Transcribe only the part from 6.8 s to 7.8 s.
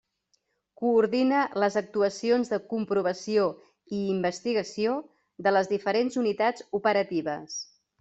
operatives.